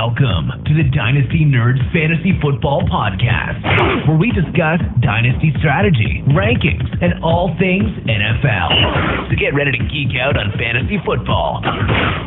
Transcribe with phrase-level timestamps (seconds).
[0.00, 7.22] Welcome to the Dynasty Nerds Fantasy Football Podcast, where we discuss dynasty strategy, rankings, and
[7.22, 9.28] all things NFL.
[9.28, 11.60] So get ready to geek out on fantasy football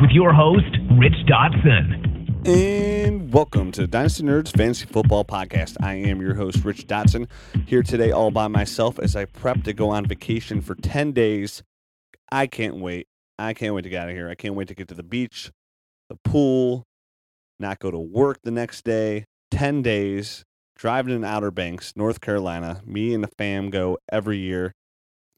[0.00, 2.46] with your host, Rich Dotson.
[2.46, 5.74] And welcome to the Dynasty Nerds Fantasy Football Podcast.
[5.82, 7.26] I am your host, Rich Dotson,
[7.66, 11.64] here today all by myself as I prep to go on vacation for 10 days.
[12.30, 13.08] I can't wait.
[13.36, 14.28] I can't wait to get out of here.
[14.28, 15.50] I can't wait to get to the beach,
[16.08, 16.86] the pool,
[17.58, 19.24] not go to work the next day.
[19.50, 20.44] 10 days,
[20.76, 22.82] driving in Outer Banks, North Carolina.
[22.84, 24.72] Me and the fam go every year.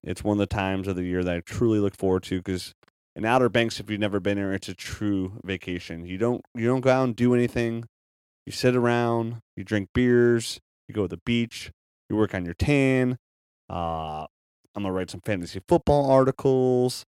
[0.02, 2.75] It's one of the times of the year that I truly look forward to because
[3.15, 6.06] in Outer Banks, if you've never been there, it's a true vacation.
[6.06, 7.84] You don't you don't go out and do anything.
[8.45, 11.73] You sit around, you drink beers, you go to the beach,
[12.09, 13.19] you work on your tan.
[13.69, 14.27] Uh,
[14.75, 17.05] I'm gonna write some fantasy football articles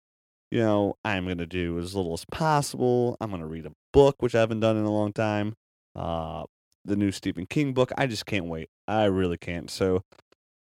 [0.53, 3.17] you know, I'm going to do as little as possible.
[3.19, 5.55] I'm going to read a book, which I haven't done in a long time.
[5.95, 6.43] Uh,
[6.85, 7.91] the new Stephen King book.
[7.97, 8.69] I just can't wait.
[8.87, 9.71] I really can't.
[9.71, 10.03] So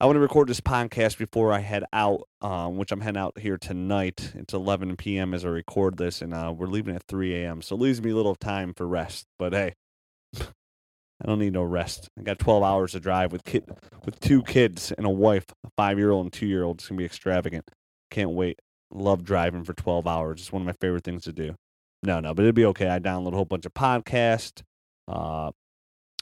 [0.00, 3.38] I want to record this podcast before I head out, um, which I'm heading out
[3.38, 4.32] here tonight.
[4.34, 5.34] It's 11 p.m.
[5.34, 7.60] as I record this, and uh, we're leaving at 3 a.m.
[7.60, 9.26] So it leaves me a little time for rest.
[9.38, 9.74] But hey,
[10.40, 12.08] I don't need no rest.
[12.18, 13.68] I got 12 hours to drive with kid
[14.06, 16.78] with two kids and a wife, a five year old and two year old.
[16.78, 17.70] It's gonna be extravagant.
[18.10, 20.40] Can't wait love driving for 12 hours.
[20.40, 21.54] It's one of my favorite things to do.
[22.02, 22.88] No, no, but it'd be okay.
[22.88, 24.62] I download a whole bunch of podcasts,
[25.08, 25.50] uh,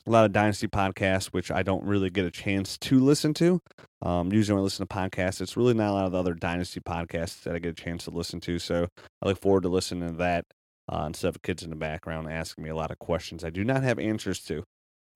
[0.07, 3.61] a lot of Dynasty podcasts, which I don't really get a chance to listen to.
[4.01, 6.35] Um, usually when I listen to podcasts, it's really not a lot of the other
[6.35, 8.59] Dynasty podcasts that I get a chance to listen to.
[8.59, 8.89] So
[9.23, 10.47] I look forward to listening to that
[10.93, 13.65] uh, instead of kids in the background asking me a lot of questions I do
[13.65, 14.65] not have answers to,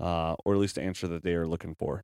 [0.01, 2.03] uh, or at least the answer that they are looking for.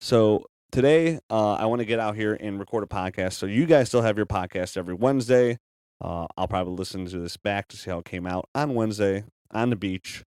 [0.00, 3.34] So today uh, I want to get out here and record a podcast.
[3.34, 5.58] So you guys still have your podcast every Wednesday.
[6.00, 9.22] Uh, I'll probably listen to this back to see how it came out on Wednesday
[9.52, 10.24] on the beach,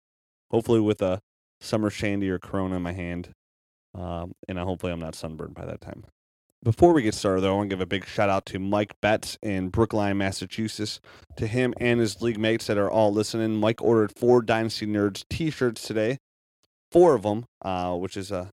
[0.51, 1.21] hopefully with a
[1.63, 3.31] summer shandy or Corona in my hand,
[3.95, 6.05] um, and hopefully I'm not sunburned by that time.
[6.63, 8.93] Before we get started, though, I want to give a big shout out to Mike
[9.01, 11.01] Betts in Brookline, Massachusetts.
[11.39, 15.25] To him and his league mates that are all listening, Mike ordered four Dynasty Nerds
[15.31, 16.19] T-shirts today,
[16.93, 18.51] four of them, uh, which is a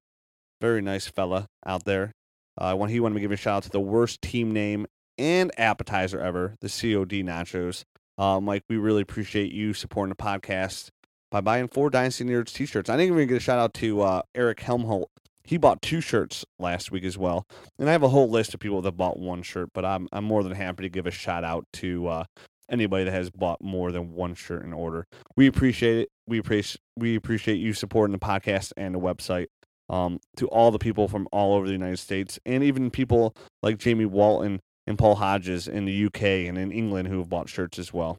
[0.61, 2.13] very nice fella out there.
[2.57, 4.85] Uh, when he wanted to give a shout out to the worst team name
[5.17, 7.83] and appetizer ever, the COD Nachos.
[8.17, 10.89] Uh, Mike, we really appreciate you supporting the podcast
[11.31, 12.89] by buying four Dynasty Nerds t-shirts.
[12.89, 15.07] I didn't even get a shout out to uh, Eric Helmholt.
[15.43, 17.47] He bought two shirts last week as well,
[17.79, 19.69] and I have a whole list of people that bought one shirt.
[19.73, 22.23] But I'm I'm more than happy to give a shout out to uh,
[22.69, 25.07] anybody that has bought more than one shirt in order.
[25.35, 26.09] We appreciate it.
[26.27, 29.47] We appreciate we appreciate you supporting the podcast and the website
[29.91, 33.77] um, to all the people from all over the United States, and even people like
[33.77, 37.77] Jamie Walton and Paul Hodges in the UK and in England who have bought shirts
[37.77, 38.17] as well.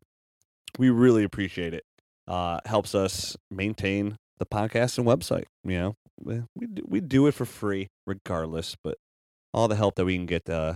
[0.79, 1.83] We really appreciate it.
[2.29, 5.45] Uh, helps us maintain the podcast and website.
[5.65, 5.97] You know,
[6.55, 8.99] we do, we do it for free regardless, but
[9.53, 10.75] all the help that we can get uh,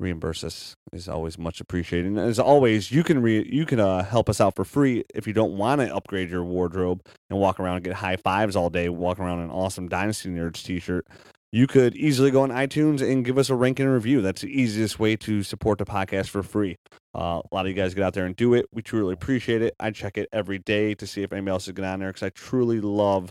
[0.00, 2.06] reimburse us is always much appreciated.
[2.06, 5.26] And as always, you can re- you can uh, help us out for free if
[5.26, 8.70] you don't want to upgrade your wardrobe and walk around and get high fives all
[8.70, 11.06] day, walk around in an awesome Dynasty Nerds t-shirt.
[11.52, 14.20] You could easily go on iTunes and give us a ranking and review.
[14.20, 16.76] That's the easiest way to support the podcast for free.
[17.16, 18.66] Uh, a lot of you guys get out there and do it.
[18.72, 19.72] We truly appreciate it.
[19.78, 22.24] I check it every day to see if anybody else is getting on there because
[22.24, 23.30] I truly love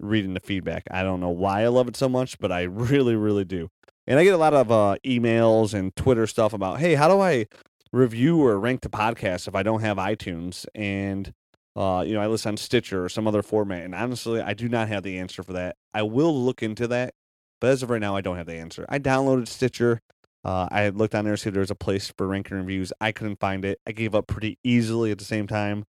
[0.00, 0.82] reading the feedback.
[0.90, 3.68] I don't know why I love it so much, but I really, really do.
[4.06, 7.20] And I get a lot of uh, emails and Twitter stuff about, hey, how do
[7.20, 7.46] I
[7.92, 10.66] review or rank the podcast if I don't have iTunes?
[10.74, 11.32] And
[11.76, 13.84] uh, you know, I listen on Stitcher or some other format.
[13.84, 15.76] And honestly, I do not have the answer for that.
[15.92, 17.14] I will look into that,
[17.60, 18.86] but as of right now, I don't have the answer.
[18.88, 20.00] I downloaded Stitcher.
[20.44, 22.92] Uh, I looked on there to see if there was a place for ranking reviews.
[23.00, 23.80] I couldn't find it.
[23.86, 25.84] I gave up pretty easily at the same time.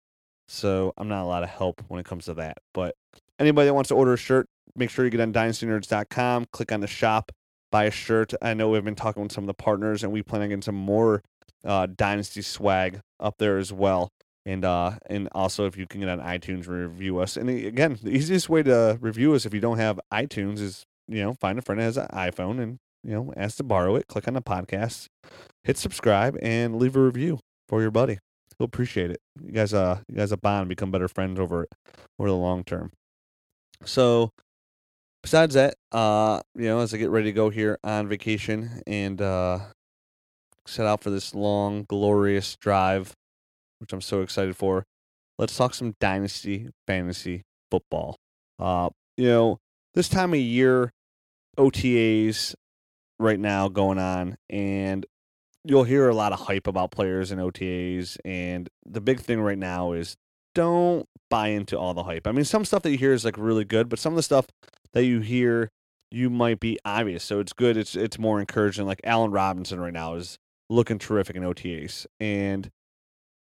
[0.47, 2.59] So I'm not a lot of help when it comes to that.
[2.73, 2.95] But
[3.37, 6.79] anybody that wants to order a shirt, make sure you get on dynastynerds.com, click on
[6.79, 7.31] the shop,
[7.75, 8.33] buy a shirt.
[8.41, 10.61] I know we've been talking with some of the partners, and we plan on getting
[10.61, 11.21] some more
[11.65, 14.07] uh, Dynasty swag up there as well.
[14.45, 17.35] And uh, and also if you can get on iTunes review us.
[17.35, 21.21] And again, the easiest way to review us if you don't have iTunes is you
[21.21, 24.07] know find a friend that has an iPhone and you know ask to borrow it.
[24.07, 25.07] Click on the podcast,
[25.65, 28.19] hit subscribe, and leave a review for your buddy.
[28.57, 29.19] He'll appreciate it.
[29.43, 31.67] You guys, uh, you guys, a bond, become better friends over
[32.19, 32.91] over the long term.
[33.83, 34.31] So
[35.25, 39.19] besides that, uh, you know, as I get ready to go here on vacation and
[39.19, 39.57] uh,
[40.67, 43.15] set out for this long, glorious drive,
[43.79, 44.85] which I'm so excited for,
[45.39, 47.41] let's talk some dynasty fantasy
[47.71, 48.17] football.
[48.59, 49.57] Uh, you know,
[49.95, 50.91] this time of year,
[51.57, 52.53] OTAs
[53.17, 55.07] right now going on, and
[55.63, 58.19] you'll hear a lot of hype about players and OTAs.
[58.23, 60.17] And the big thing right now is
[60.55, 62.25] don't buy into all the hype.
[62.25, 64.23] I mean, some stuff that you hear is like really good, but some of the
[64.23, 64.47] stuff
[64.93, 65.69] that you hear
[66.11, 67.23] you might be obvious.
[67.23, 67.77] So it's good.
[67.77, 68.85] It's it's more encouraging.
[68.85, 70.37] Like Allen Robinson right now is
[70.69, 72.71] looking terrific in OTAs, and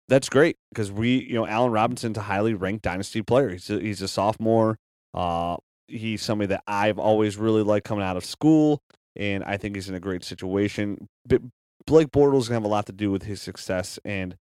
[0.08, 3.50] that's great because we, you know, Allen Robinson's a highly ranked dynasty player.
[3.50, 4.76] He's a, he's a sophomore.
[5.14, 5.56] Uh,
[5.88, 8.81] he's somebody that I've always really liked coming out of school,
[9.16, 11.08] and I think he's in a great situation.
[11.26, 11.43] But
[11.87, 14.37] Blake Bortles gonna have a lot to do with his success, and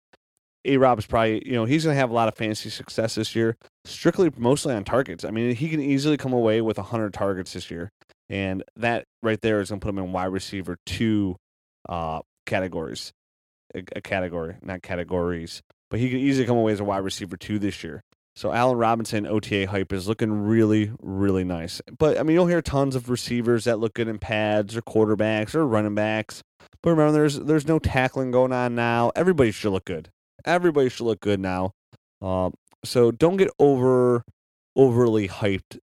[0.65, 3.35] A Rob is probably, you know, he's gonna have a lot of fantasy success this
[3.35, 5.25] year, strictly mostly on targets.
[5.25, 7.89] I mean, he can easily come away with hundred targets this year,
[8.29, 11.35] and that right there is gonna put him in wide receiver two
[11.89, 13.11] uh, categories,
[13.75, 17.37] a, a category, not categories, but he can easily come away as a wide receiver
[17.37, 18.01] two this year.
[18.35, 21.81] So Allen Robinson OTA hype is looking really, really nice.
[21.99, 25.53] But I mean, you'll hear tons of receivers that look good in pads or quarterbacks
[25.53, 26.41] or running backs.
[26.81, 29.11] But remember, there's there's no tackling going on now.
[29.15, 30.09] Everybody should look good.
[30.45, 31.71] Everybody should look good now.
[32.21, 32.53] Um,
[32.83, 34.23] so don't get over
[34.75, 35.77] overly hyped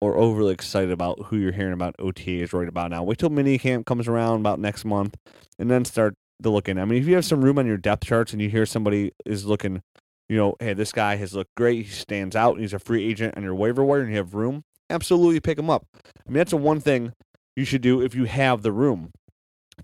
[0.00, 3.02] or overly excited about who you're hearing about OTAs right about now.
[3.02, 5.16] Wait till minicamp comes around about next month,
[5.58, 6.78] and then start to look in.
[6.78, 9.12] I mean, if you have some room on your depth charts and you hear somebody
[9.26, 9.82] is looking
[10.28, 11.86] you know, hey, this guy has looked great.
[11.86, 12.52] He stands out.
[12.52, 14.64] And he's a free agent on your waiver wire and you have room.
[14.90, 15.86] Absolutely pick him up.
[15.94, 17.12] I mean, that's the one thing
[17.56, 19.12] you should do if you have the room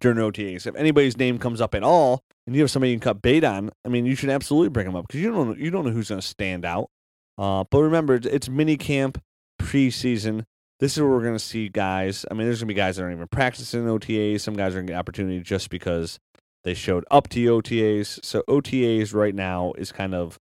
[0.00, 0.66] during OTAs.
[0.66, 3.44] If anybody's name comes up at all and you have somebody you can cut bait
[3.44, 5.84] on, I mean, you should absolutely bring them up because you don't know, you don't
[5.84, 6.90] know who's going to stand out.
[7.38, 9.20] Uh, but remember, it's mini camp
[9.60, 10.44] preseason.
[10.80, 12.24] This is where we're going to see guys.
[12.30, 14.40] I mean, there's going to be guys that aren't even practicing OTAs.
[14.40, 16.18] Some guys are going to get opportunity just because
[16.64, 18.24] they showed up to OTAs.
[18.24, 20.38] So OTAs right now is kind of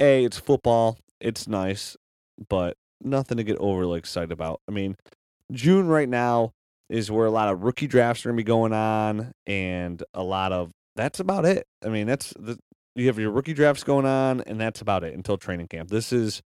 [0.00, 0.98] a it's football.
[1.20, 1.96] It's nice,
[2.48, 4.60] but nothing to get overly excited about.
[4.68, 4.96] I mean,
[5.52, 6.52] June right now
[6.88, 10.22] is where a lot of rookie drafts are going to be going on, and a
[10.22, 11.66] lot of that's about it.
[11.84, 12.58] I mean, that's the
[12.94, 15.90] you have your rookie drafts going on, and that's about it until training camp.
[15.90, 16.42] This is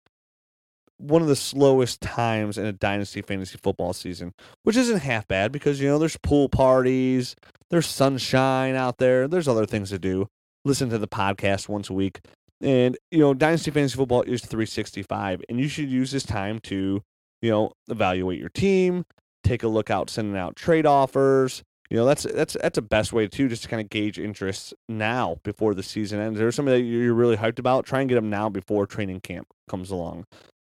[0.98, 5.52] one of the slowest times in a dynasty fantasy football season, which isn't half bad
[5.52, 7.34] because you know there's pool parties,
[7.70, 10.28] there's sunshine out there, there's other things to do.
[10.64, 12.20] Listen to the podcast once a week,
[12.60, 17.02] and you know dynasty fantasy football is 365, and you should use this time to
[17.40, 19.04] you know evaluate your team,
[19.42, 21.62] take a look out sending out trade offers.
[21.92, 24.72] You know that's that's that's a best way too, just to kind of gauge interest
[24.88, 26.38] now before the season ends.
[26.38, 27.84] There's somebody that you're really hyped about.
[27.84, 30.24] Try and get them now before training camp comes along.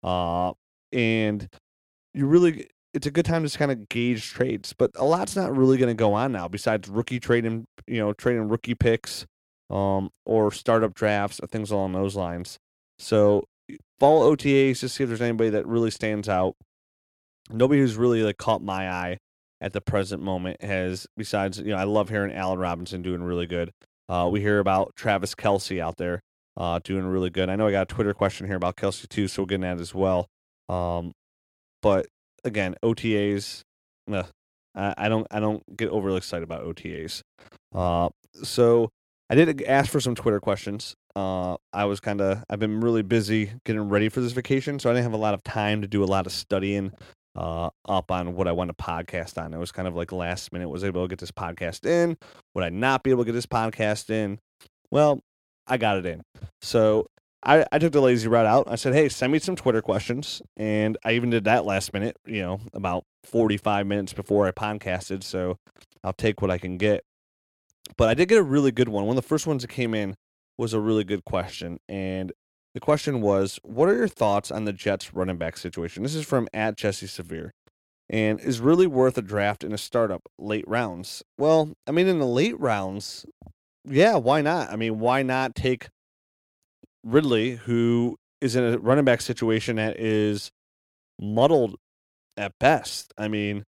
[0.04, 0.52] Uh,
[0.92, 1.48] and
[2.14, 5.34] you really, it's a good time to just kind of gauge trades, but a lot's
[5.34, 9.26] not really going to go on now besides rookie trading, you know, trading rookie picks,
[9.70, 12.60] um, or startup drafts or things along those lines.
[13.00, 13.42] So
[13.98, 16.54] follow OTAs to see if there's anybody that really stands out.
[17.50, 19.18] Nobody who's really like caught my eye
[19.60, 23.46] at the present moment has, besides, you know, I love hearing Allen Robinson doing really
[23.46, 23.72] good.
[24.08, 26.20] Uh, we hear about Travis Kelce out there
[26.56, 27.48] uh, doing really good.
[27.48, 29.80] I know I got a Twitter question here about Kelce too, so we'll get that
[29.80, 30.28] as well.
[30.68, 31.12] Um,
[31.82, 32.06] but
[32.44, 33.62] again, OTAs,
[34.08, 37.22] I, I don't I don't get overly excited about OTAs.
[37.74, 38.08] Uh,
[38.42, 38.90] so
[39.30, 40.94] I did ask for some Twitter questions.
[41.14, 44.90] Uh, I was kind of I've been really busy getting ready for this vacation, so
[44.90, 46.92] I didn't have a lot of time to do a lot of studying
[47.38, 49.54] uh, up on what I want to podcast on.
[49.54, 50.68] It was kind of like last minute.
[50.68, 52.18] Was able to get this podcast in?
[52.54, 54.40] Would I not be able to get this podcast in?
[54.90, 55.20] Well,
[55.66, 56.22] I got it in.
[56.60, 57.06] So
[57.44, 58.66] I, I took the lazy route out.
[58.68, 60.42] I said, hey, send me some Twitter questions.
[60.56, 65.22] And I even did that last minute, you know, about 45 minutes before I podcasted.
[65.22, 65.58] So
[66.02, 67.04] I'll take what I can get.
[67.96, 69.04] But I did get a really good one.
[69.04, 70.16] One of the first ones that came in
[70.56, 71.78] was a really good question.
[71.88, 72.32] And
[72.78, 76.04] the question was, what are your thoughts on the Jets running back situation?
[76.04, 77.52] This is from at Jesse Severe.
[78.08, 81.24] And is really worth a draft in a startup late rounds?
[81.36, 83.26] Well, I mean, in the late rounds,
[83.84, 84.70] yeah, why not?
[84.70, 85.88] I mean, why not take
[87.02, 90.52] Ridley, who is in a running back situation that is
[91.20, 91.74] muddled
[92.36, 93.12] at best?
[93.18, 93.64] I mean,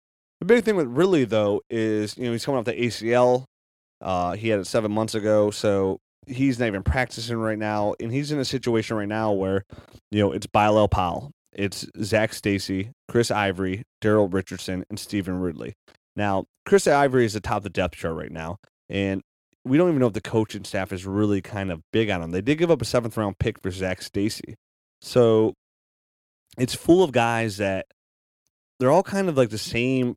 [0.41, 3.45] the big thing with Ridley though is you know he's coming off the ACL.
[4.01, 8.13] Uh, he had it seven months ago, so he's not even practicing right now, and
[8.13, 9.65] he's in a situation right now where
[10.11, 15.75] you know it's Bilal Powell, it's Zac Stacy, Chris Ivory, Daryl Richardson, and Stevan Ridley.
[16.17, 19.23] Now, Chris Ivory is atop the depth chart right now, and
[19.65, 22.31] we don't even know if the coaching staff is really kind of big on him.
[22.31, 24.57] They did give up a seventh round pick for Zac Stacy.
[25.01, 25.55] So
[26.59, 27.87] it's full of guys that
[28.79, 30.17] they're all kind of like the same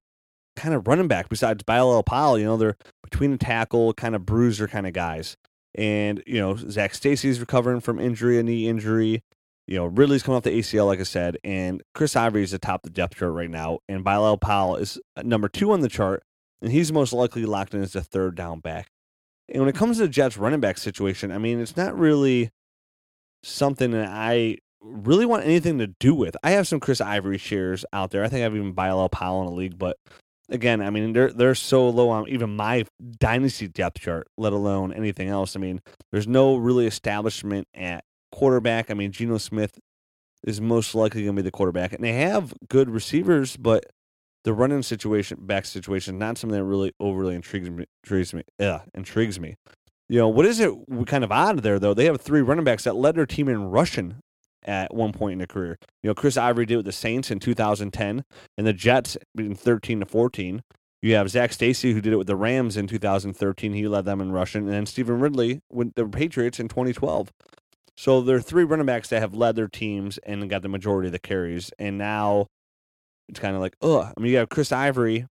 [0.55, 2.37] kind of running back besides Bilal Powell.
[2.37, 5.37] You know, they're between the tackle, kind of bruiser kind of guys.
[5.77, 9.23] And, you know, Zac Stacy's recovering from injury, a knee injury.
[9.67, 12.83] You know, Ridley's coming off the ACL, like I said, and Chris Ivory is atop
[12.83, 16.23] the depth chart right now, and Bilal Powell is uh, number two on the chart,
[16.61, 18.87] and he's most likely locked in as a third down back.
[19.49, 22.49] And when it comes to the Jets running back situation, I mean, it's not really
[23.43, 26.37] something that I really want anything to do with.
[26.43, 28.23] I have some Chris Ivory shares out there.
[28.23, 29.97] I think I have even Bilal Powell in a league, but
[30.49, 32.85] again, I mean they're they're so low on even my
[33.19, 35.55] dynasty depth chart, let alone anything else.
[35.55, 38.89] I mean, there's no really establishment at quarterback.
[38.91, 39.79] I mean, Geno Smith
[40.45, 43.85] is most likely going to be the quarterback, and they have good receivers, but
[44.43, 47.85] the running situation, back situation, not something that really overly intrigues me.
[48.03, 48.43] Intrigues me.
[48.59, 49.55] Yeah, intrigues me.
[50.09, 50.71] You know what is it
[51.05, 51.93] kind of odd there though?
[51.93, 54.21] They have three running backs that led their team in rushing
[54.67, 55.79] at one point in their career.
[56.03, 58.23] You know, Chris Ivory did it with the Saints in 2010,
[58.57, 60.61] and the Jets in 13 to 14.
[61.01, 63.73] You have Zac Stacy who did it with the Rams in 2013.
[63.73, 67.31] He led them in rushing, and then Stevan Ridley with the Patriots in 2012.
[67.95, 71.07] So there are three running backs that have led their teams and got the majority
[71.07, 72.47] of the carries, and now
[73.29, 74.13] it's kind of like, ugh.
[74.15, 75.25] I mean, you have Chris Ivory,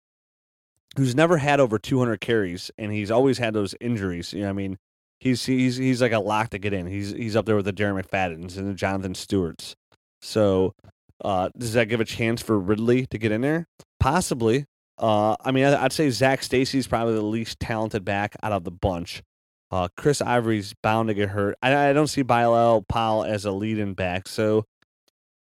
[0.96, 4.32] who's never had over 200 carries, and he's always had those injuries.
[4.32, 4.78] You know, I mean,
[5.20, 6.86] he's he's he's like a lock to get in.
[6.86, 9.74] He's he's up there with the Darren McFadden's and the Jonathan Stewarts.
[10.22, 10.74] So,
[11.24, 13.66] uh, does that give a chance for Ridley to get in there?
[14.00, 14.66] Possibly.
[14.98, 18.70] Uh, I mean, I'd say Zac Stacy's probably the least talented back out of the
[18.70, 19.22] bunch.
[19.70, 21.56] Uh, Chris Ivory's bound to get hurt.
[21.60, 24.28] I, I don't see Bilal Powell as a lead-in back.
[24.28, 24.66] So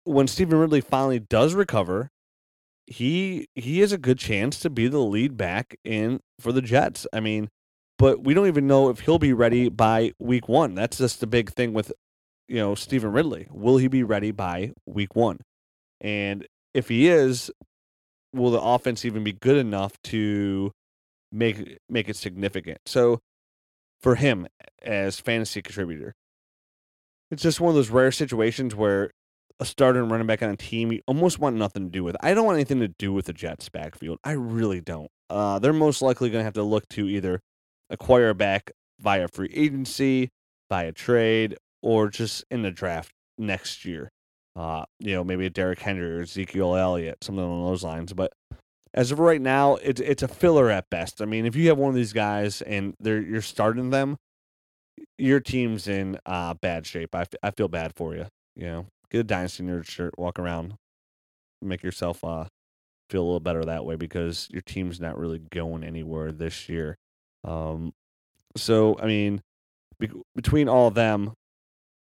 [0.05, 2.09] when Stevan Ridley finally does recover,
[2.87, 7.05] he he has a good chance to be the lead back in for the Jets.
[7.13, 7.49] I mean,
[7.97, 10.75] but we don't even know if he'll be ready by week one.
[10.75, 11.91] That's just the big thing with,
[12.47, 13.47] you know, Stevan Ridley.
[13.51, 15.39] Will he be ready by week one?
[15.99, 17.51] And if he is,
[18.33, 20.71] will the offense even be good enough to
[21.31, 22.79] make make it significant?
[22.85, 23.19] So
[24.01, 24.47] for him
[24.83, 26.13] as fantasy contributor,
[27.31, 29.11] it's just one of those rare situations where
[29.59, 32.15] a starter and running back on a team you almost want nothing to do with.
[32.21, 34.19] I don't want anything to do with the Jets backfield.
[34.23, 35.09] I really don't.
[35.29, 37.41] Uh, they're most likely going to have to look to either
[37.89, 40.29] acquire back via free agency,
[40.69, 44.09] via trade, or just in the draft next year.
[44.55, 48.11] Uh, you know, maybe a Derrick Henry or Ezekiel Elliott, something along those lines.
[48.13, 48.33] But
[48.93, 51.21] as of right now, it's it's a filler at best.
[51.21, 54.17] I mean, if you have one of these guys and they're you're starting them,
[55.17, 57.13] your team's in uh, bad shape.
[57.13, 58.25] I, f- I feel bad for you.
[58.55, 60.73] You know, get a dynasty nerd shirt, walk around,
[61.61, 62.45] make yourself uh
[63.09, 66.97] feel a little better that way because your team's not really going anywhere this year.
[67.43, 67.93] Um,
[68.55, 69.41] so I mean,
[69.99, 71.33] be- between all of them,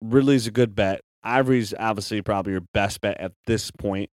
[0.02, 1.02] Ridley's a good bet.
[1.24, 4.10] Ivory's obviously probably your best bet at this point.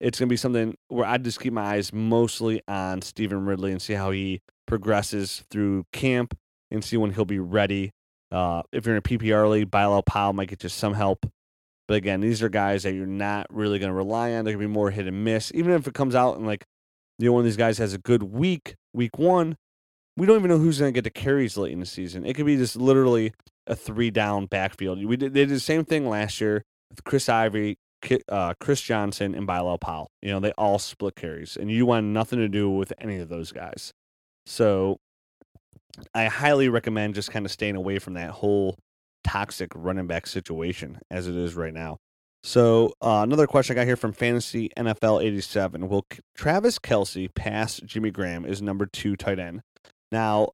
[0.00, 3.82] It's gonna be something where I just keep my eyes mostly on Stevan Ridley and
[3.82, 6.36] see how he progresses through camp
[6.70, 7.92] and see when he'll be ready.
[8.30, 11.26] Uh, if you're in a PPR league, Bilal Powell might get you some help.
[11.88, 14.44] But again, these are guys that you're not really going to rely on.
[14.44, 15.50] They're going to be more hit and miss.
[15.54, 16.66] Even if it comes out and like,
[17.18, 19.56] you know, one of these guys has a good week, week one,
[20.18, 22.26] we don't even know who's going to get the carries late in the season.
[22.26, 23.32] It could be just literally
[23.66, 25.02] a three down backfield.
[25.04, 27.78] We did, they did the same thing last year with Chris Ivory,
[28.28, 30.10] uh, Chris Johnson, and Bilal Powell.
[30.20, 33.28] You know, they all split carries, and you want nothing to do with any of
[33.28, 33.92] those guys.
[34.44, 34.98] So
[36.14, 38.76] I highly recommend just kind of staying away from that whole
[39.22, 41.98] toxic running back situation as it is right now.
[42.42, 45.88] So uh, another question I got here from Fantasy NFL 87.
[45.88, 49.62] Will Travis Kelce pass Jimmy Graham as number two tight end?
[50.10, 50.50] Now,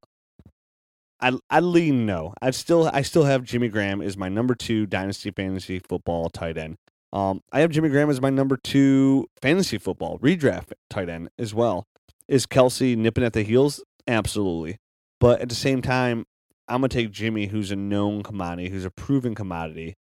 [1.19, 2.33] I I lean no.
[2.41, 6.57] I still I still have Jimmy Graham is my number two dynasty fantasy football tight
[6.57, 6.77] end.
[7.13, 11.53] Um, I have Jimmy Graham as my number two fantasy football redraft tight end as
[11.53, 11.85] well.
[12.27, 13.83] Is Kelce nipping at the heels?
[14.07, 14.77] Absolutely.
[15.19, 16.25] But at the same time,
[16.67, 19.95] I'm gonna take Jimmy, who's a known commodity, who's a proven commodity,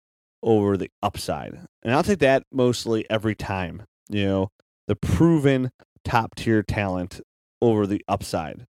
[0.42, 3.84] over the upside, and I'll take that mostly every time.
[4.08, 4.48] You know,
[4.88, 5.70] the proven
[6.04, 7.20] top tier talent
[7.60, 8.66] over the upside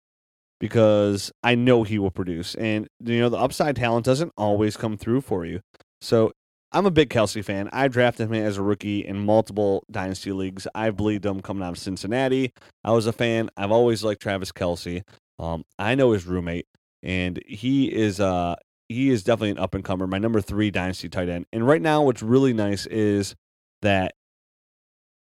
[0.61, 2.55] because I know he will produce.
[2.55, 5.61] And you know, the upside talent doesn't always come through for you.
[6.01, 6.33] So
[6.73, 7.69] I'm a big Kelce fan.
[7.73, 10.69] I drafted him as a rookie in multiple dynasty leagues.
[10.75, 12.53] I've believed him coming out of Cincinnati.
[12.85, 13.51] I was a fan.
[13.57, 15.03] I've always liked Travis Kelce.
[15.39, 16.67] Um, I know his roommate,
[17.03, 18.57] and he is uh
[18.89, 20.07] he is definitely an up and comer.
[20.07, 21.47] My number three dynasty tight end.
[21.53, 23.35] And right now, what's really nice is
[23.83, 24.15] that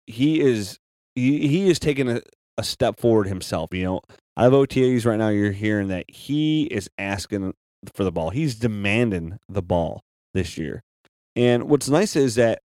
[0.08, 0.80] he is
[1.16, 2.22] he, he is taking a,
[2.58, 3.74] a step forward himself.
[3.74, 4.02] You know,
[4.38, 7.54] out of OTAs right now, you're hearing that he is asking
[7.94, 8.30] for the ball.
[8.30, 10.04] He's demanding the ball
[10.34, 10.84] this year.
[11.36, 12.62] And what's nice is that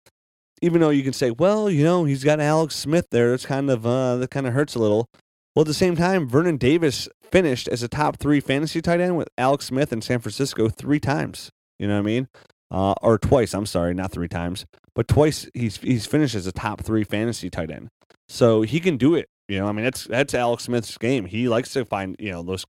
[0.62, 3.70] even though you can say, well, you know, he's got Alex Smith there, it's kind
[3.70, 5.08] of uh, that kind of hurts a little.
[5.54, 9.16] Well, at the same time, Vernon Davis finished as a top three fantasy tight end
[9.16, 11.50] with Alex Smith in San Francisco three times.
[11.78, 12.28] You know what I mean?
[12.70, 13.54] Uh, or twice.
[13.54, 17.50] I'm sorry, not three times, but twice he's he's finished as a top three fantasy
[17.50, 17.88] tight end.
[18.28, 21.24] So he can do it you know, I mean, that's that's Alex Smith's game.
[21.24, 22.64] He likes to find you know those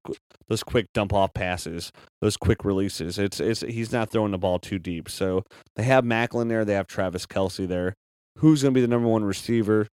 [0.50, 3.20] those quick dump off passes, those quick releases.
[3.20, 5.08] It's it's he's not throwing the ball too deep.
[5.08, 5.44] So
[5.76, 7.94] they have Maclin there, they have Travis Kelce there.
[8.40, 9.88] Who's going to be the number one receiver?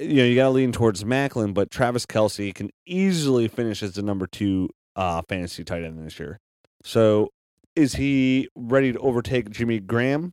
[0.00, 3.92] You know, you got to lean towards Maclin, but Travis Kelce can easily finish as
[3.92, 6.38] the number two uh, fantasy tight end this year.
[6.82, 7.30] So
[7.76, 10.32] is he ready to overtake Jimmy Graham?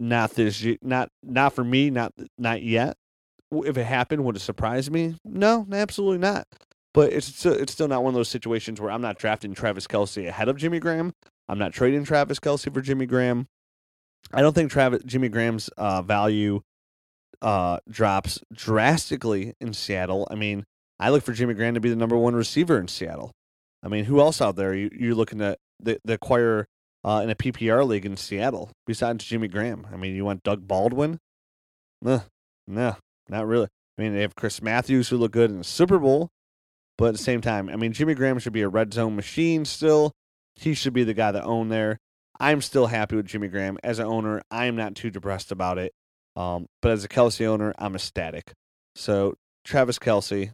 [0.00, 2.96] Not this, year not not for me, not not yet.
[3.52, 5.16] If it happened, would it surprise me?
[5.24, 6.46] No, absolutely not.
[6.94, 9.86] But it's still, it's still not one of those situations where I'm not drafting Travis
[9.86, 11.12] Kelce ahead of Jimmy Graham.
[11.48, 13.46] I'm not trading Travis Kelce for Jimmy Graham.
[14.32, 16.60] I don't think Travis Jimmy Graham's uh, value
[17.40, 20.28] uh, drops drastically in Seattle.
[20.30, 20.64] I mean,
[20.98, 23.32] I look for Jimmy Graham to be the number one receiver in Seattle.
[23.82, 26.66] I mean, who else out there you, you're looking to the, the acquire
[27.04, 29.86] uh, in a PPR league in Seattle besides Jimmy Graham?
[29.92, 31.18] I mean, you want Doug Baldwin?
[32.00, 32.22] No,
[32.66, 32.96] no,
[33.28, 33.68] not really.
[33.98, 36.30] I mean, they have Chris Matthews who look good in the Super Bowl,
[36.96, 39.64] but at the same time, I mean, Jimmy Graham should be a red zone machine
[39.64, 40.12] still.
[40.54, 41.98] He should be the guy that own there.
[42.40, 44.42] I'm still happy with Jimmy Graham as an owner.
[44.50, 45.92] I am not too depressed about it.
[46.34, 48.52] Um, but as a Kelce owner, I'm ecstatic.
[48.96, 50.50] So Travis Kelce,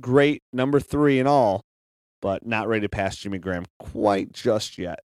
[0.00, 1.62] great number three and all,
[2.20, 5.00] but not ready to pass Jimmy Graham quite just yet.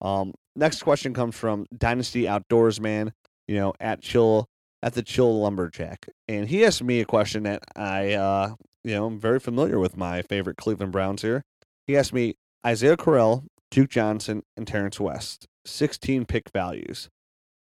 [0.00, 3.12] Um, next question comes from Dynasty Outdoors Man,
[3.48, 4.46] you know, at chill
[4.86, 9.06] at the chill lumberjack, and he asked me a question that I, uh, you know,
[9.06, 11.42] I'm very familiar with my favorite Cleveland Browns here.
[11.88, 17.08] He asked me Isaiah Crowell, Duke Johnson, and Terrence West, 16 pick values.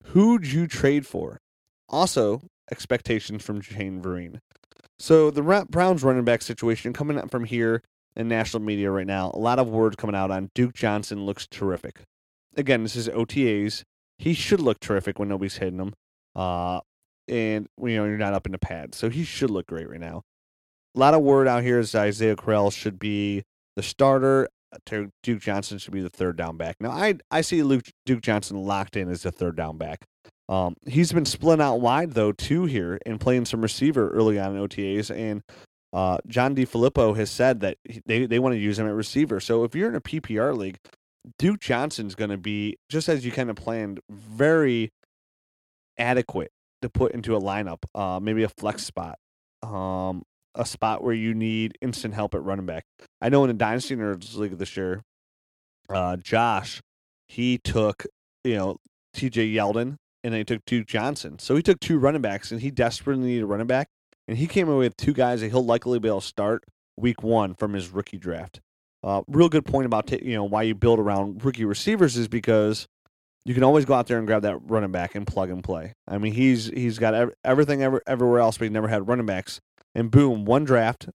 [0.04, 1.42] Who'd you trade for?
[1.90, 4.38] Also, expectations from Shane Vereen.
[4.98, 7.82] So the Browns running back situation coming up from here
[8.16, 9.30] in national media right now.
[9.34, 12.00] A lot of words coming out on Duke Johnson looks terrific.
[12.56, 13.82] Again, this is OTAs.
[14.16, 15.92] He should look terrific when nobody's hitting him.
[16.34, 16.80] Uh,
[17.30, 20.00] and you know you're not up in the pad, so he should look great right
[20.00, 20.22] now.
[20.96, 23.44] A lot of word out here is Isaiah Crowell should be
[23.76, 24.48] the starter.
[24.86, 26.76] Duke Johnson should be the third down back.
[26.80, 30.04] Now I I see Luke Duke Johnson locked in as the third down back.
[30.48, 34.56] Um, he's been split out wide though too here and playing some receiver early on
[34.56, 35.42] in OTAs, and
[35.92, 39.40] uh, John DeFilippo has said that they they want to use him at receiver.
[39.40, 40.78] So if you're in a PPR league,
[41.38, 44.90] Duke Johnson's going to be just as you kind of planned, very
[45.98, 46.50] adequate
[46.82, 47.78] to put into a lineup.
[47.94, 49.18] Uh, maybe a flex spot.
[49.62, 50.22] Um,
[50.54, 52.84] a spot where you need instant help at running back.
[53.20, 55.02] I know in the Dynasty Nerds League this year,
[55.88, 56.80] uh, Josh,
[57.28, 58.06] he took,
[58.44, 58.76] you know,
[59.14, 61.38] TJ Yeldon and then he took Duke Johnson.
[61.38, 63.88] So he took two running backs and he desperately needed a running back.
[64.28, 66.64] And he came away with two guys that he'll likely be able to start
[66.96, 68.60] week one from his rookie draft.
[69.02, 72.28] Uh, real good point about t- you know why you build around rookie receivers is
[72.28, 72.86] because
[73.44, 75.94] you can always go out there and grab that running back and plug and play.
[76.06, 79.26] I mean, he's he's got ev- everything ever, everywhere else, but he never had running
[79.26, 79.60] backs
[79.94, 81.08] and boom, one draft,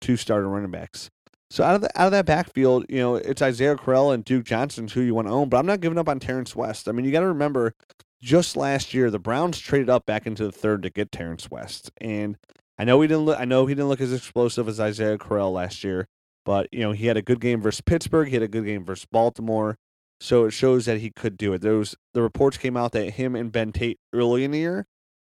[0.00, 1.10] two starter running backs.
[1.50, 4.44] So out of the out of that backfield, you know, it's Isaiah Crowell and Duke
[4.44, 6.88] Johnson who you want to own, but I'm not giving up on Terrence West.
[6.88, 7.74] I mean, you got to remember,
[8.22, 11.90] just last year the Browns traded up back into the third to get Terrence West,
[12.00, 12.36] and
[12.78, 13.40] I know he didn't look.
[13.40, 16.06] I know he didn't look as explosive as Isaiah Crowell last year,
[16.44, 18.28] but you know he had a good game versus Pittsburgh.
[18.28, 19.76] He had a good game versus Baltimore,
[20.20, 21.62] so it shows that he could do it.
[21.62, 24.86] Those the reports came out that him and Ben Tate early in the year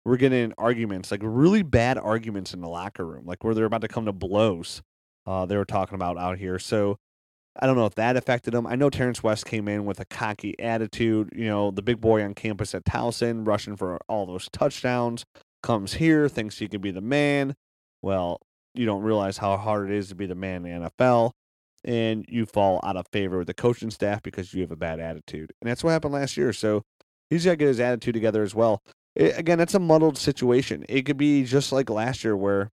[0.06, 3.66] we're getting in arguments, like really bad arguments in the locker room, like where they're
[3.66, 4.82] about to come to blows.
[5.26, 6.60] Uh, they were talking about out here.
[6.60, 6.98] So
[7.60, 8.68] I don't know if that affected him.
[8.68, 11.30] I know Terrence West came in with a cocky attitude.
[11.36, 15.26] You know, the big boy on campus at Towson, rushing for all those touchdowns,
[15.64, 17.56] comes here, thinks he can be the man.
[18.04, 18.40] Well,
[18.76, 21.32] you don't realize how hard it is to be the man in the NFL,
[21.86, 25.00] and you fall out of favor with the coaching staff because you have a bad
[25.00, 25.54] attitude.
[25.62, 26.52] And that's what happened last year.
[26.52, 26.84] So
[27.30, 28.82] he's got to get his attitude together as well
[29.16, 30.86] it, again, that's a muddled situation.
[30.90, 32.72] It could be just like last year where,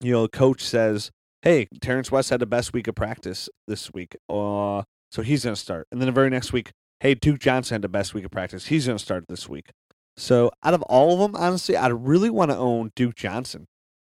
[0.00, 1.10] you know, coach says,
[1.42, 4.16] hey, Terrence West had the best week of practice this week.
[4.28, 5.86] Uh, so he's going to start.
[5.92, 8.66] And then the very next week, hey, Duke Johnson had the best week of practice.
[8.66, 9.70] He's going to start this week.
[10.16, 13.66] So out of all of them, honestly, I really want to own Duke Johnson.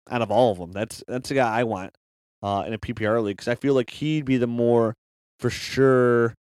[0.09, 1.93] Out of all of them, that's that's the guy I want
[2.41, 4.95] uh, in a PPR league because I feel like he'd be the more
[5.39, 6.35] for sure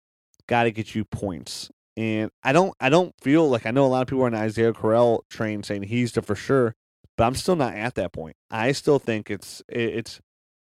[0.47, 1.69] guy to get you points.
[1.97, 4.35] And I don't I don't feel like I know a lot of people are on
[4.35, 6.75] Isaiah Crowell train saying he's the for sure,
[7.17, 8.35] but I'm still not at that point.
[8.49, 10.19] I still think it's it's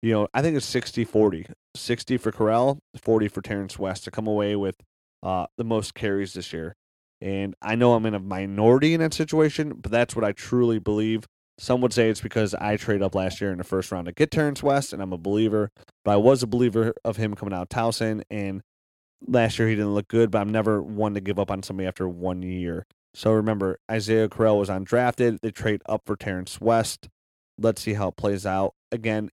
[0.03, 1.49] you know, I think it's 60-40.
[1.75, 4.75] 60 for Crowell, 40 for Terrence West to come away with
[5.23, 6.75] uh, the most carries this year.
[7.21, 10.77] And I know I'm in a minority in that situation, but that's what I truly
[10.77, 11.25] believe.
[11.57, 14.11] Some would say it's because I traded up last year in the first round to
[14.11, 15.71] get Terrence West, and I'm a believer.
[16.03, 18.61] But I was a believer of him coming out of Towson, and
[19.27, 21.87] last year he didn't look good, but I'm never one to give up on somebody
[21.87, 22.85] after one year.
[23.13, 25.39] So remember, Isaiah Crowell was undrafted.
[25.41, 27.09] They trade up for Terrence West.
[27.59, 28.73] Let's see how it plays out.
[28.91, 29.29] Again,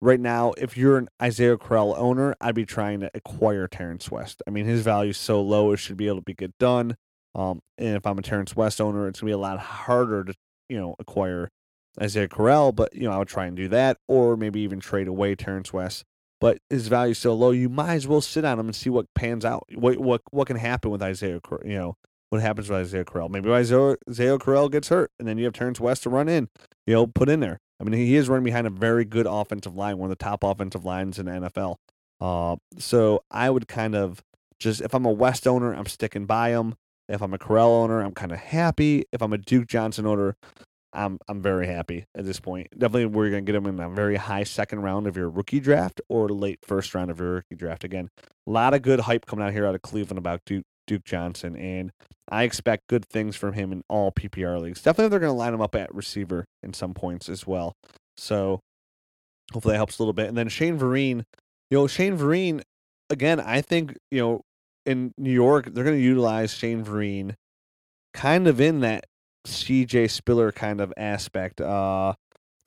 [0.00, 4.42] right now, if you're an Isaiah Crowell owner, I'd be trying to acquire Terrence West.
[4.46, 6.96] I mean, his value is so low; it should be able to be get done.
[7.34, 10.34] Um, and if I'm a Terrence West owner, it's gonna be a lot harder to
[10.70, 11.50] you know acquire
[12.00, 12.72] Isaiah Crowell.
[12.72, 15.72] But you know, I would try and do that, or maybe even trade away Terrence
[15.72, 16.04] West.
[16.40, 18.88] But his value is so low, you might as well sit on him and see
[18.88, 19.64] what pans out.
[19.74, 21.40] What what what can happen with Isaiah?
[21.64, 21.96] You know,
[22.30, 23.28] what happens with Isaiah Crowell?
[23.28, 26.48] Maybe Isaiah, Isaiah Crowell gets hurt, and then you have Terrence West to run in.
[26.86, 27.58] You know, put in there.
[27.80, 30.44] I mean, he is running behind a very good offensive line, one of the top
[30.44, 31.76] offensive lines in the NFL.
[32.20, 34.22] Uh, so I would kind of
[34.58, 36.74] just, if I'm a West owner, I'm sticking by him.
[37.10, 39.04] If I'm a Crowell owner, I'm kind of happy.
[39.12, 40.36] If I'm a Duke Johnson owner,
[40.92, 42.68] I'm I'm very happy at this point.
[42.72, 46.00] Definitely, we're gonna get him in a very high second round of your rookie draft
[46.08, 47.84] or late first round of your rookie draft.
[47.84, 48.08] Again,
[48.46, 51.56] a lot of good hype coming out here out of Cleveland about Duke Duke Johnson,
[51.56, 51.92] and
[52.30, 54.82] I expect good things from him in all PPR leagues.
[54.82, 57.74] Definitely, they're gonna line him up at receiver in some points as well.
[58.16, 58.60] So
[59.52, 60.28] hopefully that helps a little bit.
[60.28, 61.24] And then Shane Vereen,
[61.70, 62.62] you know, Shane Vereen,
[63.10, 64.40] again, I think you know
[64.86, 67.34] in New York they're gonna utilize Shane Vereen
[68.14, 69.06] kind of in that
[69.46, 72.14] CJ Spiller kind of aspect, uh,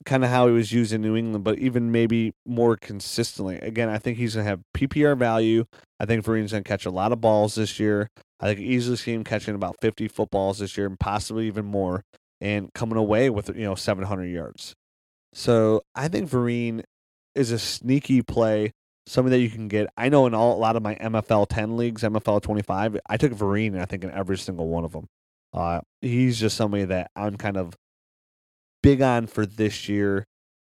[0.05, 3.57] kind of how he was used in New England, but even maybe more consistently.
[3.59, 5.65] Again, I think he's gonna have PPR value.
[5.99, 8.09] I think Vereen's gonna catch a lot of balls this year.
[8.39, 12.03] I think easily see him catching about 50 footballs this year, and possibly even more,
[12.41, 14.73] and coming away with you know 700 yards.
[15.33, 16.83] So I think Vereen
[17.35, 18.71] is a sneaky play,
[19.05, 19.87] something that you can get.
[19.97, 23.33] I know in all, a lot of my MFL 10 leagues, MFL 25, I took
[23.33, 25.07] Vereen, I think in every single one of them.
[25.53, 27.75] Uh, he's just somebody that I'm kind of
[28.81, 30.25] big on for this year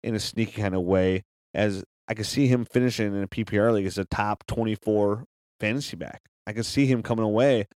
[0.03, 3.73] in a sneaky kind of way, as I could see him finishing in a PPR
[3.73, 5.25] league as a top 24
[5.59, 6.21] fantasy back.
[6.45, 7.67] I could see him coming away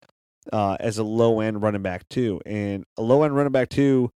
[0.52, 4.11] uh, as a low end running back too, and a low end running back too.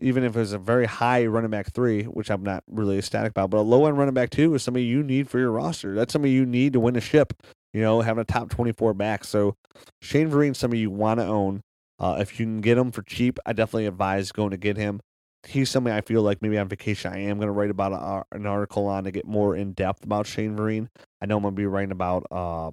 [0.00, 3.50] Even if it's a very high running back three, which I'm not really ecstatic about,
[3.50, 5.94] but a low end running back two is somebody you need for your roster.
[5.94, 7.32] That's somebody you need to win a ship.
[7.72, 9.24] You know, having a top 24 back.
[9.24, 9.54] So
[10.00, 11.62] Shane Vereen, somebody you want to own.
[11.98, 15.00] Uh, if you can get him for cheap, I definitely advise going to get him.
[15.46, 18.36] He's somebody I feel like maybe on vacation I am going to write about a,
[18.36, 20.88] an article on to get more in depth about Shane Vereen.
[21.20, 22.70] I know I'm going to be writing about uh,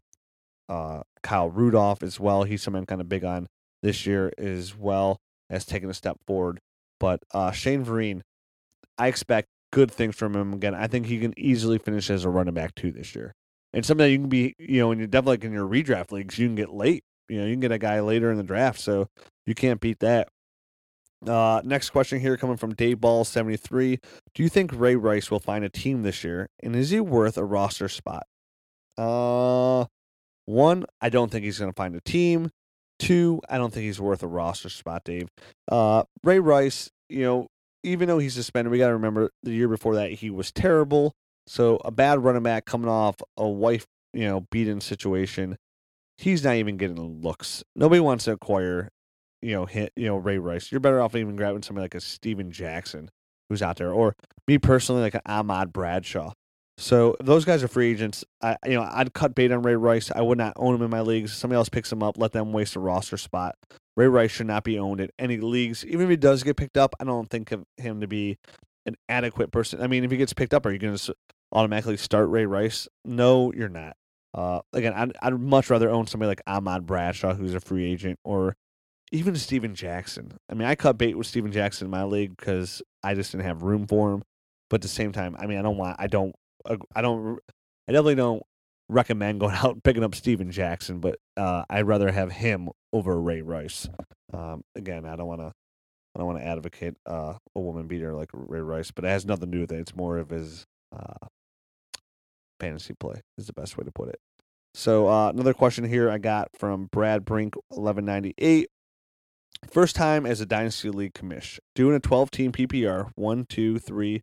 [0.69, 2.43] uh, Kyle Rudolph as well.
[2.43, 3.47] He's something I'm kind of big on
[3.83, 5.17] this year as well
[5.49, 6.59] as taking a step forward.
[6.99, 8.21] But uh, Shane Vereen,
[8.97, 10.73] I expect good things from him again.
[10.73, 13.33] I think he can easily finish as a running back too this year.
[13.73, 16.11] And something that you can be, you know, and you're definitely like in your redraft
[16.11, 18.43] leagues, you can get late you know, you can get a guy later in the
[18.43, 19.07] draft, so
[19.45, 20.27] you can't beat that.
[21.25, 23.99] Uh, next question here coming from Dave Ball seventy three.
[24.33, 27.37] Do you think Ray Rice will find a team this year, and is he worth
[27.37, 28.27] a roster spot?
[28.97, 29.85] Uh,
[30.45, 32.51] one, I don't think he's going to find a team.
[32.99, 35.27] Two, I don't think he's worth a roster spot, Dave.
[35.69, 37.47] Uh, Ray Rice, you know,
[37.83, 41.13] even though he's suspended, we got to remember the year before that he was terrible.
[41.47, 45.57] So a bad running back coming off a wife, you know, beaten situation
[46.17, 47.63] he's not even getting looks.
[47.75, 48.89] Nobody wants to acquire,
[49.41, 50.71] you know, hit, you know, Ray Rice.
[50.71, 53.09] You're better off even grabbing somebody like a Steven Jackson
[53.49, 54.15] who's out there, or
[54.47, 56.33] me personally, like an Ahmad Bradshaw.
[56.77, 58.25] So those guys are free agents.
[58.41, 60.11] I, you know, I'd cut bait on Ray Rice.
[60.13, 61.33] I would not own him in my leagues.
[61.33, 62.17] Somebody else picks him up.
[62.17, 63.55] Let them waste a roster spot.
[63.95, 65.85] Ray Rice should not be owned in any leagues.
[65.85, 68.37] Even if he does get picked up, I don't think of him to be
[68.85, 69.81] an adequate person.
[69.81, 71.15] I mean, if he gets picked up, are you going to
[71.53, 72.89] automatically start Ray Rice?
[73.05, 73.95] No, you're not.
[74.33, 78.19] Uh, again, I'd, I'd much rather own somebody like Ahmad Bradshaw, who's a free agent,
[78.25, 78.57] or
[79.13, 80.33] even Steven Jackson.
[80.49, 83.45] I mean, I cut bait with Steven Jackson in my league because I just didn't
[83.45, 84.23] have room for him.
[84.69, 86.35] But at the same time, I mean, I don't want, I don't,
[86.95, 87.39] I don't,
[87.87, 88.43] I definitely don't
[88.89, 93.19] recommend going out and picking up Steven Jackson, but uh, I'd rather have him over
[93.19, 93.87] Ray Rice.
[94.33, 95.51] Um, again, I don't want to,
[96.15, 99.25] I don't want to advocate uh, a woman beater like Ray Rice, but it has
[99.25, 99.79] nothing to do with it.
[99.79, 101.27] It's more of his uh,
[102.59, 104.19] fantasy play is the best way to put it.
[104.73, 108.67] So uh, another question here I got from Brad Brink, eleven ninety eight.
[109.71, 114.21] First time as a dynasty league commish, doing a twelve team PPR, one, two, three,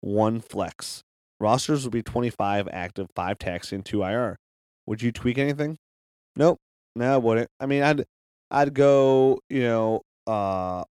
[0.00, 1.02] one flex.
[1.40, 4.38] Rosters will be twenty five active, five taxi, and two IR.
[4.86, 5.76] Would you tweak anything?
[6.36, 6.58] Nope.
[6.96, 7.48] No, I wouldn't.
[7.60, 8.04] I mean, I'd
[8.50, 10.84] I'd go, you know, uh,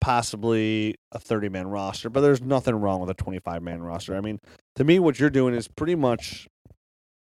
[0.00, 4.16] possibly a 30 man roster, but there's nothing wrong with a 25 man roster.
[4.16, 4.38] I mean,
[4.76, 6.48] to me, what you're doing is pretty much,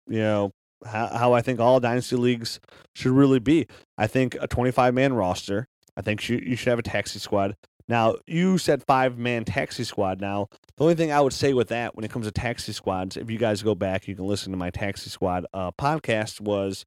[0.08, 0.52] you know,
[0.86, 2.60] how, how I think all dynasty leagues
[2.96, 3.68] should really be.
[3.98, 5.68] I think a 25 man roster.
[5.98, 7.56] I think you, you should have a taxi squad.
[7.90, 10.22] Now, you said five man taxi squad.
[10.22, 10.48] Now,
[10.78, 13.32] the only thing I would say with that when it comes to taxi squads, if
[13.32, 16.86] you guys go back, you can listen to my taxi squad uh, podcast, was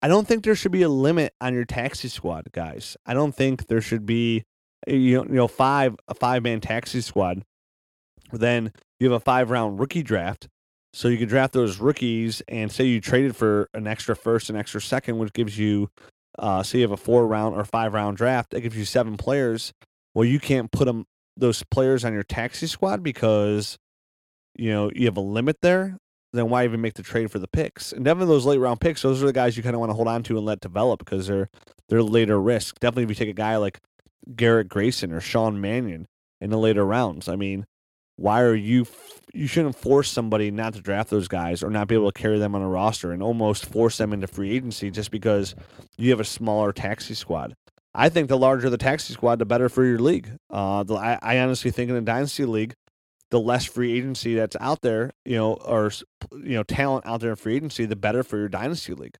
[0.00, 2.96] I don't think there should be a limit on your taxi squad, guys.
[3.04, 4.44] I don't think there should be
[4.86, 7.42] you know, you know five a five man taxi squad
[8.32, 10.48] Then you have a five round rookie draft.
[10.94, 14.56] So you can draft those rookies and say you traded for an extra first, an
[14.56, 15.90] extra second, which gives you,
[16.38, 19.16] uh, say you have a four round or five round draft, that gives you seven
[19.16, 19.72] players.
[20.18, 23.78] Well, you can't put them those players on your taxi squad because
[24.56, 25.96] you know you have a limit there.
[26.32, 27.92] Then why even make the trade for the picks?
[27.92, 29.94] And definitely those late round picks, those are the guys you kind of want to
[29.94, 31.48] hold on to and let develop because they're
[31.88, 32.80] they're later risk.
[32.80, 33.78] Definitely if you take a guy like
[34.34, 36.08] Garrett Grayson or Sean Mannion
[36.40, 37.28] in the later rounds.
[37.28, 37.64] I mean,
[38.16, 38.88] why are you
[39.32, 42.40] you shouldn't force somebody not to draft those guys or not be able to carry
[42.40, 45.54] them on a roster and almost force them into free agency just because
[45.96, 47.54] you have a smaller taxi squad.
[47.98, 50.30] I think the larger the taxi squad, the better for your league.
[50.48, 52.74] Uh, the, I, I honestly think in a dynasty league,
[53.30, 55.90] the less free agency that's out there, you know, or
[56.32, 59.16] you know, talent out there in free agency, the better for your dynasty league.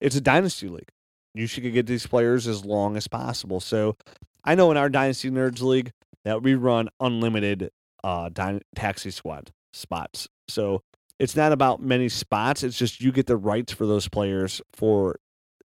[0.00, 0.88] It's a dynasty league.
[1.34, 3.60] You should get these players as long as possible.
[3.60, 3.96] So,
[4.42, 5.92] I know in our dynasty nerds league
[6.24, 7.70] that we run unlimited
[8.02, 10.28] uh, dy- taxi squad spots.
[10.48, 10.82] So
[11.20, 12.64] it's not about many spots.
[12.64, 15.16] It's just you get the rights for those players for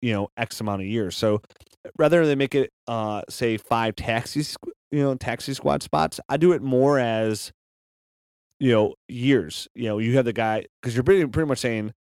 [0.02, 1.15] you know X amount of years.
[1.15, 1.41] So
[1.97, 4.43] rather than make it uh, say five taxi
[4.91, 7.52] you know taxi squad spots, I do it more as
[8.60, 9.67] you know years.
[9.76, 11.93] You know you have the guy because you're pretty pretty much saying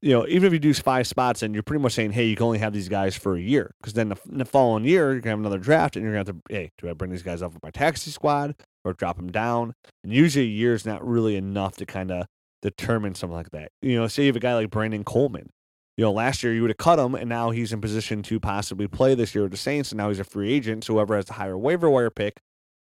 [0.00, 2.36] you know, even if you do five spots, and you're pretty much saying, hey, you
[2.36, 3.74] can only have these guys for a year.
[3.80, 6.26] Because then the, the, following year, you're to have another draft, and you're to have
[6.26, 9.30] to, hey, do I bring these guys up with my taxi squad or drop them
[9.30, 9.74] down?
[10.04, 12.26] And usually a year is not really enough to kind of
[12.62, 13.72] determine something like that.
[13.82, 15.50] You know, say you have a guy like Brandon Coleman.
[15.98, 18.40] You know, last year you would have cut him, and now he's in position to
[18.40, 20.84] possibly play this year with the Saints, and now he's a free agent.
[20.84, 22.40] So whoever has the higher waiver wire pick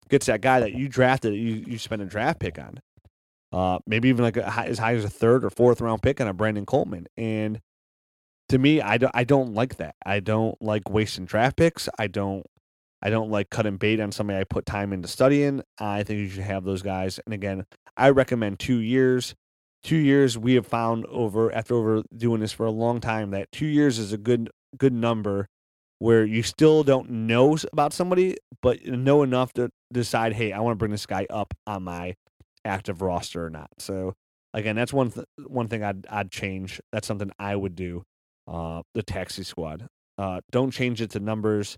[0.09, 2.81] gets that guy that you drafted, you, you spent a draft pick on
[3.55, 6.27] uh, maybe even like a, as high as a third or fourth round pick on
[6.27, 7.07] a Brandon Coleman.
[7.15, 7.61] And
[8.49, 9.95] to me, I don't, I don't like that.
[10.05, 11.87] I don't like wasting draft picks.
[11.97, 12.45] I don't,
[13.01, 15.61] I don't like cutting bait on somebody I put time into studying.
[15.79, 17.19] I think you should have those guys.
[17.25, 17.65] And again,
[17.95, 19.35] I recommend two years.
[19.85, 23.51] Two years we have found over after over doing this for a long time that
[23.51, 25.47] two years is a good good number
[25.99, 30.71] where you still don't know about somebody, but know enough to decide, hey, I want
[30.71, 32.15] to bring this guy up on my
[32.65, 33.69] active roster or not.
[33.77, 34.15] So
[34.55, 36.81] again, that's one th- one thing I'd I'd change.
[36.91, 38.01] That's something I would do.
[38.47, 39.85] Uh, the taxi squad.
[40.17, 41.77] Uh, don't change it to numbers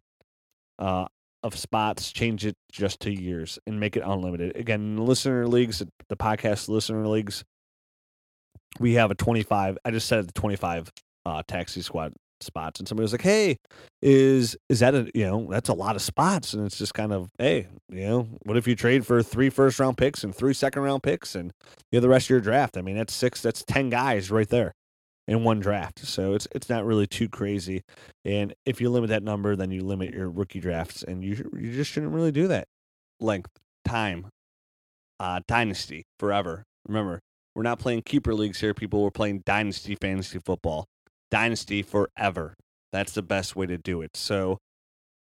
[0.80, 1.08] uh,
[1.44, 2.14] of spots.
[2.14, 4.56] Change it just to years and make it unlimited.
[4.56, 7.44] Again, listener leagues, the podcast listener leagues,
[8.80, 9.78] we have a 25.
[9.84, 10.92] I just said the 25
[11.26, 13.58] uh, taxi squad spots and somebody was like hey
[14.02, 17.12] is is that a you know that's a lot of spots and it's just kind
[17.12, 20.54] of hey you know what if you trade for three first round picks and three
[20.54, 21.52] second round picks and
[21.92, 22.78] you have the rest of your draft?
[22.78, 24.74] I mean that's six that's 10 guys right there
[25.28, 27.82] in one draft so it's it's not really too crazy
[28.24, 31.74] and if you limit that number then you limit your rookie drafts and you you
[31.74, 32.68] just shouldn't really do that.
[33.20, 33.52] Length
[33.84, 34.28] time.
[35.20, 37.20] Uh dynasty forever remember
[37.58, 40.88] we're not playing keeper leagues here people we're playing dynasty fantasy football
[41.30, 42.56] Dynasty forever.
[42.94, 44.16] That's the best way to do it.
[44.16, 44.60] So,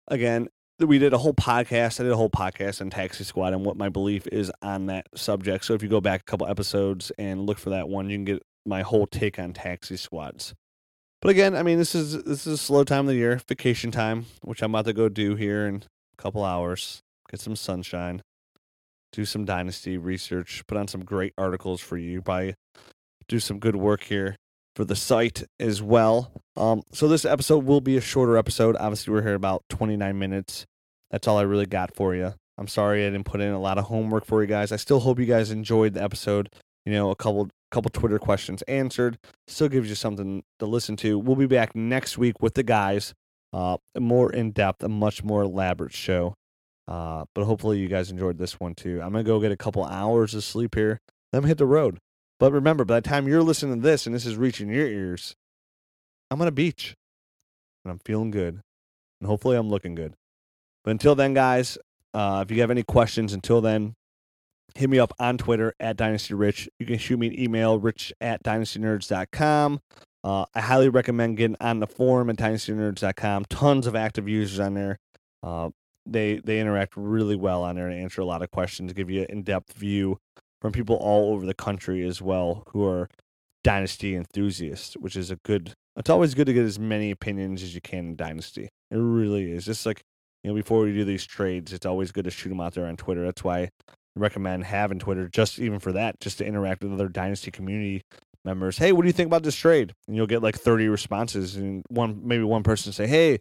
[0.09, 0.49] again,
[0.81, 2.01] we did a whole podcast.
[2.01, 5.07] I did a whole podcast on Taxi Squad and what my belief is on that
[5.14, 5.64] subject.
[5.64, 8.25] So, if you go back a couple episodes and look for that one, you can
[8.25, 10.55] get my whole take on Taxi Squads.
[11.21, 13.92] But again, I mean, this is this is a slow time of the year, vacation
[13.92, 15.85] time, which I'm about to go do here in
[16.18, 17.01] a couple hours.
[17.31, 18.23] Get some sunshine,
[19.12, 22.20] do some dynasty research, put on some great articles for you.
[22.20, 22.55] By
[23.29, 24.37] do some good work here
[24.75, 26.33] for the site as well.
[26.57, 28.77] Um, so this episode will be a shorter episode.
[28.77, 30.66] Obviously, we're here about 29 minutes.
[31.11, 32.35] That's all I really got for you.
[32.59, 34.72] I'm sorry I didn't put in a lot of homework for you guys.
[34.72, 36.51] I still hope you guys enjoyed the episode.
[36.85, 39.18] You know, a couple couple Twitter questions answered.
[39.48, 41.18] Still gives you something to listen to.
[41.18, 43.14] We'll be back next week with the guys.
[43.53, 46.35] Uh, more in depth, a much more elaborate show.
[46.88, 49.01] Uh, but hopefully you guys enjoyed this one too.
[49.03, 51.01] I'm gonna go get a couple hours of sleep here.
[51.33, 51.99] Then hit the road.
[52.38, 55.35] But remember, by the time you're listening to this and this is reaching your ears,
[56.31, 56.95] I'm on a beach
[57.85, 58.61] and I'm feeling good.
[59.21, 60.14] And hopefully I'm looking good.
[60.85, 61.79] But until then, guys,
[62.12, 63.95] uh, if you have any questions until then,
[64.75, 66.68] hit me up on Twitter at Dynasty Rich.
[66.79, 69.81] You can shoot me an email, rich at dynastynerds.com.
[70.25, 73.47] Uh, I highly recommend getting on the forum at dynastynerds.com.
[73.49, 74.99] Tons of active users on there.
[75.42, 75.71] Uh,
[76.07, 79.23] they they interact really well on there and answer a lot of questions, give you
[79.23, 80.19] an in depth view
[80.61, 83.09] from people all over the country as well who are
[83.65, 85.75] dynasty enthusiasts, which is a good.
[85.97, 88.71] It's always good to get as many opinions as you can in dynasty.
[88.91, 89.65] It really is.
[89.65, 90.03] Just like
[90.43, 92.87] you know, before we do these trades, it's always good to shoot them out there
[92.87, 93.25] on Twitter.
[93.25, 93.71] That's why I
[94.17, 98.03] recommend having Twitter, just even for that, just to interact with other dynasty community
[98.45, 98.79] members.
[98.79, 99.95] Hey, what do you think about this trade?
[100.09, 103.38] And you'll get like 30 responses, and one maybe one person say, "Hey,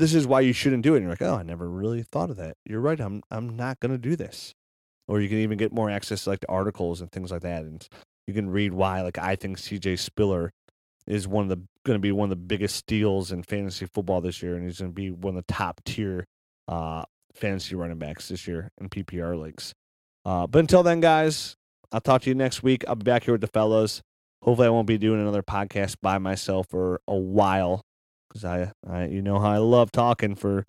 [0.00, 2.30] this is why you shouldn't do it." And you're like, "Oh, I never really thought
[2.30, 2.56] of that.
[2.64, 2.98] You're right.
[2.98, 4.54] I'm I'm not gonna do this."
[5.10, 7.64] or you can even get more access to like the articles and things like that.
[7.64, 7.86] And
[8.28, 10.52] you can read why like I think CJ Spiller
[11.04, 14.20] is one of the going to be one of the biggest steals in fantasy football
[14.20, 16.26] this year, and he's going to be one of the top tier
[16.68, 17.02] uh,
[17.34, 19.74] fantasy running backs this year in PPR leagues.
[20.24, 21.56] Uh, but until then, guys,
[21.90, 22.84] I'll talk to you next week.
[22.86, 24.02] I'll be back here with the fellows.
[24.42, 27.82] Hopefully, I won't be doing another podcast by myself for a while
[28.30, 30.64] because I, I, you know how I love talking for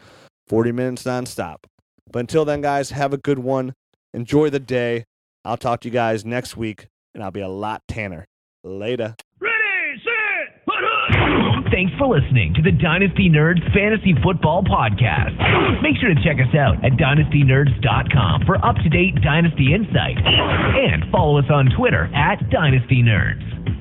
[0.47, 1.57] 40 minutes nonstop.
[2.11, 3.73] But until then, guys, have a good one.
[4.13, 5.05] Enjoy the day.
[5.45, 8.25] I'll talk to you guys next week, and I'll be a lot tanner.
[8.63, 9.15] Later.
[9.39, 10.61] Ready, set,
[11.71, 15.33] Thanks for listening to the Dynasty Nerds Fantasy Football Podcast.
[15.81, 21.09] Make sure to check us out at dynastynerds.com for up to date Dynasty insight and
[21.11, 23.80] follow us on Twitter at Dynasty Nerds.